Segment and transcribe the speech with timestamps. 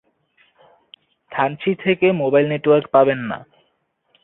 [1.31, 3.37] থানচি থেকে mobile network পাবেন না।